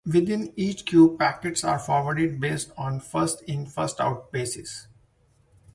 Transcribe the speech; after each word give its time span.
Within 0.11 0.51
each 0.55 0.85
queue, 0.87 1.15
packets 1.15 1.63
are 1.63 1.77
forwarded 1.77 2.39
based 2.39 2.71
on 2.75 2.99
First-In-First-Out 2.99 4.31
basis. 4.31 4.87